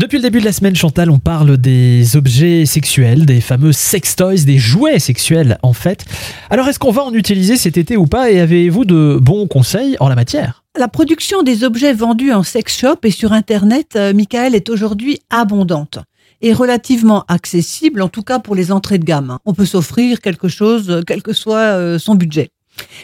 Depuis 0.00 0.18
le 0.18 0.22
début 0.22 0.38
de 0.38 0.44
la 0.44 0.52
semaine, 0.52 0.76
Chantal, 0.76 1.10
on 1.10 1.18
parle 1.18 1.56
des 1.56 2.14
objets 2.14 2.66
sexuels, 2.66 3.26
des 3.26 3.40
fameux 3.40 3.72
sex 3.72 4.14
toys, 4.14 4.44
des 4.46 4.56
jouets 4.56 5.00
sexuels 5.00 5.58
en 5.64 5.72
fait. 5.72 6.04
Alors 6.50 6.68
est-ce 6.68 6.78
qu'on 6.78 6.92
va 6.92 7.02
en 7.02 7.12
utiliser 7.12 7.56
cet 7.56 7.76
été 7.76 7.96
ou 7.96 8.06
pas 8.06 8.30
et 8.30 8.38
avez-vous 8.38 8.84
de 8.84 9.18
bons 9.20 9.48
conseils 9.48 9.96
en 9.98 10.08
la 10.08 10.14
matière? 10.14 10.62
La 10.78 10.86
production 10.86 11.42
des 11.42 11.64
objets 11.64 11.94
vendus 11.94 12.32
en 12.32 12.44
sex 12.44 12.78
shop 12.78 12.98
et 13.02 13.10
sur 13.10 13.32
Internet, 13.32 13.96
euh, 13.96 14.12
Michael, 14.14 14.54
est 14.54 14.68
aujourd'hui 14.68 15.18
abondante 15.30 15.98
et 16.42 16.52
relativement 16.52 17.24
accessible, 17.26 18.00
en 18.00 18.08
tout 18.08 18.22
cas 18.22 18.38
pour 18.38 18.54
les 18.54 18.70
entrées 18.70 18.98
de 18.98 19.04
gamme. 19.04 19.38
On 19.46 19.52
peut 19.52 19.66
s'offrir 19.66 20.20
quelque 20.20 20.46
chose, 20.46 20.90
euh, 20.90 21.02
quel 21.04 21.24
que 21.24 21.32
soit 21.32 21.74
euh, 21.74 21.98
son 21.98 22.14
budget. 22.14 22.50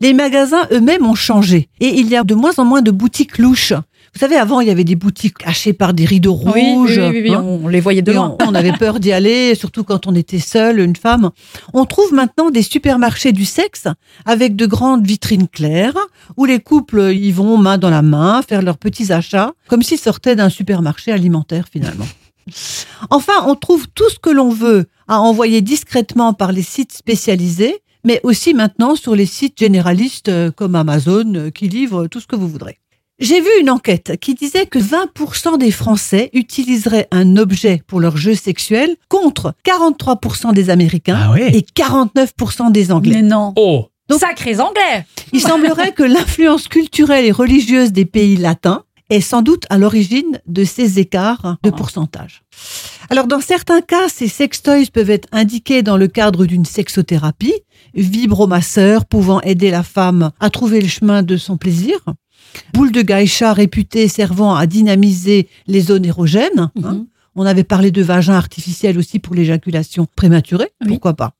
Les 0.00 0.12
magasins 0.12 0.68
eux-mêmes 0.70 1.04
ont 1.04 1.16
changé 1.16 1.68
et 1.80 1.88
il 1.88 2.08
y 2.08 2.14
a 2.14 2.22
de 2.22 2.36
moins 2.36 2.52
en 2.58 2.64
moins 2.64 2.82
de 2.82 2.92
boutiques 2.92 3.38
louches. 3.38 3.72
Vous 4.16 4.20
savez, 4.20 4.36
avant, 4.36 4.60
il 4.60 4.68
y 4.68 4.70
avait 4.70 4.82
des 4.82 4.94
boutiques 4.96 5.36
cachées 5.36 5.74
par 5.74 5.92
des 5.92 6.06
rideaux 6.06 6.32
rouges. 6.32 6.96
Oui, 6.96 7.10
oui, 7.10 7.20
oui, 7.24 7.34
hein. 7.34 7.42
on 7.42 7.68
les 7.68 7.80
voyait 7.80 8.00
de 8.00 8.12
Et 8.12 8.14
loin. 8.14 8.34
on, 8.40 8.48
on 8.48 8.54
avait 8.54 8.72
peur 8.72 8.98
d'y 8.98 9.12
aller, 9.12 9.54
surtout 9.54 9.84
quand 9.84 10.06
on 10.06 10.14
était 10.14 10.38
seul, 10.38 10.80
une 10.80 10.96
femme. 10.96 11.32
On 11.74 11.84
trouve 11.84 12.14
maintenant 12.14 12.48
des 12.48 12.62
supermarchés 12.62 13.32
du 13.32 13.44
sexe 13.44 13.88
avec 14.24 14.56
de 14.56 14.64
grandes 14.64 15.06
vitrines 15.06 15.48
claires 15.48 15.98
où 16.38 16.46
les 16.46 16.60
couples 16.60 17.12
y 17.12 17.30
vont 17.30 17.58
main 17.58 17.76
dans 17.76 17.90
la 17.90 18.00
main 18.00 18.40
faire 18.40 18.62
leurs 18.62 18.78
petits 18.78 19.12
achats 19.12 19.52
comme 19.68 19.82
s'ils 19.82 19.98
sortaient 19.98 20.34
d'un 20.34 20.48
supermarché 20.48 21.12
alimentaire 21.12 21.66
finalement. 21.70 22.06
Enfin, 23.10 23.44
on 23.46 23.54
trouve 23.54 23.86
tout 23.94 24.08
ce 24.08 24.18
que 24.18 24.30
l'on 24.30 24.48
veut 24.48 24.86
à 25.08 25.20
envoyer 25.20 25.60
discrètement 25.60 26.32
par 26.32 26.52
les 26.52 26.62
sites 26.62 26.92
spécialisés, 26.92 27.82
mais 28.02 28.20
aussi 28.22 28.54
maintenant 28.54 28.96
sur 28.96 29.14
les 29.14 29.26
sites 29.26 29.58
généralistes 29.58 30.30
euh, 30.30 30.50
comme 30.50 30.74
Amazon 30.74 31.34
euh, 31.34 31.50
qui 31.50 31.68
livrent 31.68 32.06
tout 32.06 32.20
ce 32.20 32.26
que 32.26 32.36
vous 32.36 32.48
voudrez. 32.48 32.78
J'ai 33.18 33.40
vu 33.40 33.48
une 33.60 33.70
enquête 33.70 34.18
qui 34.20 34.34
disait 34.34 34.66
que 34.66 34.78
20% 34.78 35.56
des 35.58 35.70
Français 35.70 36.28
utiliseraient 36.34 37.08
un 37.10 37.38
objet 37.38 37.82
pour 37.86 37.98
leur 38.00 38.18
jeu 38.18 38.34
sexuel 38.34 38.94
contre 39.08 39.54
43% 39.66 40.52
des 40.52 40.68
Américains 40.68 41.30
Ah 41.32 41.40
et 41.40 41.62
49% 41.62 42.70
des 42.72 42.92
Anglais. 42.92 43.14
Mais 43.16 43.22
non. 43.22 43.54
Oh 43.56 43.86
Donc- 44.10 44.20
Sacrés 44.20 44.60
Anglais. 44.60 45.06
Il 45.32 45.40
semblerait 45.40 45.92
que 45.92 46.02
l'influence 46.02 46.68
culturelle 46.68 47.24
et 47.24 47.32
religieuse 47.32 47.90
des 47.90 48.04
pays 48.04 48.36
latins 48.36 48.82
est 49.08 49.20
sans 49.22 49.40
doute 49.40 49.64
à 49.70 49.78
l'origine 49.78 50.40
de 50.46 50.64
ces 50.64 50.98
écarts 50.98 51.56
de 51.62 51.70
Oh. 51.70 51.72
pourcentage. 51.76 52.42
Alors 53.08 53.26
dans 53.28 53.40
certains 53.40 53.80
cas, 53.80 54.08
ces 54.08 54.28
sextoys 54.28 54.90
peuvent 54.92 55.10
être 55.10 55.28
indiqués 55.32 55.82
dans 55.82 55.96
le 55.96 56.08
cadre 56.08 56.44
d'une 56.44 56.64
sexothérapie, 56.66 57.54
vibromasseur 57.94 59.06
pouvant 59.06 59.40
aider 59.40 59.70
la 59.70 59.82
femme 59.84 60.32
à 60.40 60.50
trouver 60.50 60.80
le 60.80 60.88
chemin 60.88 61.22
de 61.22 61.36
son 61.36 61.56
plaisir, 61.56 61.98
boule 62.72 62.92
de 62.92 63.02
gaïcha 63.02 63.52
réputée 63.52 64.08
servant 64.08 64.54
à 64.54 64.66
dynamiser 64.66 65.48
les 65.66 65.80
zones 65.80 66.04
érogènes. 66.04 66.58
hein. 66.58 66.70
Mhm. 66.76 67.06
On 67.38 67.44
avait 67.44 67.64
parlé 67.64 67.90
de 67.90 68.02
vagin 68.02 68.32
artificiel 68.34 68.96
aussi 68.98 69.18
pour 69.18 69.34
l'éjaculation 69.34 70.06
prématurée, 70.16 70.70
Oui. 70.80 70.88
pourquoi 70.88 71.14
pas. 71.14 71.32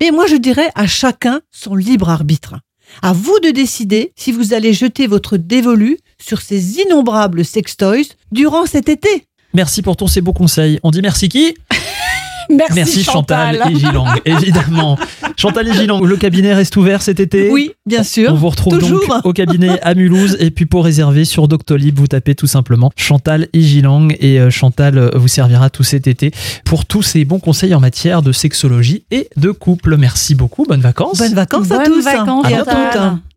Mais 0.00 0.10
moi 0.10 0.26
je 0.26 0.36
dirais 0.36 0.70
à 0.74 0.86
chacun 0.86 1.40
son 1.50 1.74
libre 1.74 2.08
arbitre. 2.08 2.54
À 3.02 3.12
vous 3.12 3.38
de 3.40 3.50
décider 3.50 4.12
si 4.16 4.32
vous 4.32 4.54
allez 4.54 4.72
jeter 4.72 5.06
votre 5.06 5.36
dévolu 5.36 5.98
sur 6.18 6.40
ces 6.40 6.78
innombrables 6.80 7.44
sextoys 7.44 8.04
durant 8.32 8.66
cet 8.66 8.88
été. 8.88 9.26
Merci 9.52 9.82
pour 9.82 9.96
tous 9.96 10.08
ces 10.08 10.20
beaux 10.20 10.32
conseils. 10.32 10.80
On 10.82 10.90
dit 10.90 11.00
merci 11.02 11.28
qui? 11.28 11.54
Merci, 12.50 13.02
Chantal, 13.04 13.56
Chantal. 13.56 13.72
et 13.72 13.76
Gilang, 13.78 14.06
évidemment. 14.24 14.98
Chantal 15.36 15.68
et 15.68 15.72
Gilang, 15.72 16.02
le 16.04 16.16
cabinet 16.16 16.54
reste 16.54 16.76
ouvert 16.76 17.02
cet 17.02 17.20
été? 17.20 17.50
Oui, 17.50 17.72
bien 17.86 18.02
sûr. 18.02 18.32
On 18.32 18.36
vous 18.36 18.48
retrouve 18.48 18.78
Toujours. 18.78 19.06
donc 19.08 19.26
au 19.26 19.32
cabinet 19.32 19.80
à 19.82 19.94
Mulhouse 19.94 20.36
et 20.40 20.50
puis 20.50 20.66
pour 20.66 20.84
réserver 20.84 21.24
sur 21.24 21.48
Doctolib, 21.48 21.98
vous 21.98 22.06
tapez 22.06 22.34
tout 22.34 22.46
simplement 22.46 22.90
Chantal 22.96 23.48
et 23.52 23.60
Gilang 23.60 24.08
et 24.20 24.40
euh, 24.40 24.50
Chantal 24.50 24.98
euh, 24.98 25.10
vous 25.14 25.28
servira 25.28 25.70
tout 25.70 25.82
cet 25.84 26.06
été 26.06 26.30
pour 26.64 26.86
tous 26.86 27.02
ces 27.02 27.24
bons 27.24 27.40
conseils 27.40 27.74
en 27.74 27.80
matière 27.80 28.22
de 28.22 28.32
sexologie 28.32 29.04
et 29.10 29.28
de 29.36 29.50
couple. 29.50 29.96
Merci 29.96 30.34
beaucoup, 30.34 30.64
bonnes 30.64 30.80
vacances. 30.80 31.18
Bonnes 31.18 31.34
vacances 31.34 31.70
à 31.70 31.78
Bonnes 31.78 31.86
tous. 31.86 32.04
vacances, 32.04 32.46
et 32.50 32.54
à. 32.54 33.18